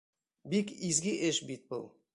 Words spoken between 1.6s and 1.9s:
был!